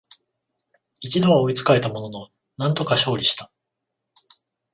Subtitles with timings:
[1.01, 3.51] 一度は追いつかれたものの、なんとか勝利した